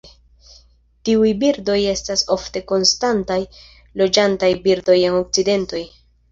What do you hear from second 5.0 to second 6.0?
en okcidento.